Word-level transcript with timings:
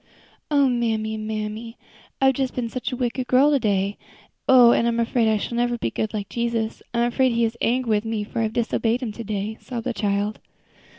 "O 0.49 0.67
mammy, 0.67 1.15
mammy! 1.15 1.77
I've 2.19 2.33
been 2.55 2.69
such 2.69 2.91
a 2.91 2.95
wicked 2.95 3.27
girl 3.27 3.51
to 3.51 3.59
day! 3.59 3.99
Oh! 4.49 4.71
I'm 4.71 4.99
afraid 4.99 5.27
I 5.27 5.37
shall 5.37 5.57
never 5.57 5.77
be 5.77 5.91
good, 5.91 6.01
never 6.01 6.07
be 6.13 6.17
like 6.17 6.29
Jesus. 6.29 6.81
I'm 6.91 7.03
afraid 7.03 7.33
He 7.33 7.45
is 7.45 7.55
angry 7.61 7.91
with 7.91 8.05
me, 8.05 8.23
for 8.23 8.39
I 8.39 8.43
have 8.49 8.53
disobeyed 8.53 9.03
Him 9.03 9.11
to 9.11 9.23
day," 9.23 9.57
sobbed 9.61 9.85
the 9.85 9.93
child. 9.93 10.39